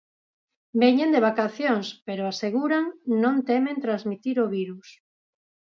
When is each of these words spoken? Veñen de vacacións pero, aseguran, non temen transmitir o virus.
Veñen 0.81 1.09
de 1.13 1.23
vacacións 1.29 1.87
pero, 2.07 2.23
aseguran, 2.31 2.85
non 3.23 3.35
temen 3.49 3.81
transmitir 3.85 4.35
o 4.43 4.45
virus. 4.57 4.87